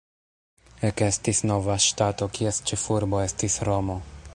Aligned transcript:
Ekestis 0.89 1.43
nova 1.51 1.77
ŝtato, 1.89 2.29
kies 2.39 2.65
ĉefurbo 2.73 3.25
estis 3.31 3.65
Romo. 3.71 4.05